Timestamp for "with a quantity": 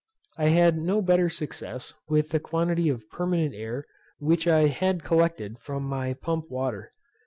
2.09-2.89